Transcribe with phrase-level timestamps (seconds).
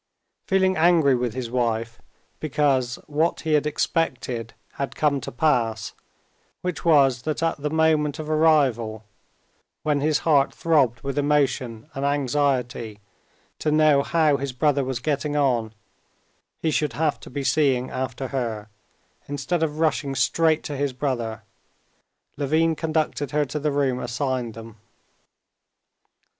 [0.47, 2.01] Feeling angry with his wife
[2.39, 5.93] because what he had expected had come to pass,
[6.63, 9.03] which was that at the moment of arrival,
[9.83, 12.99] when his heart throbbed with emotion and anxiety
[13.59, 15.71] to know how his brother was getting on,
[16.63, 18.69] he should have to be seeing after her,
[19.27, 21.43] instead of rushing straight to his brother,
[22.37, 24.77] Levin conducted her to the room assigned them.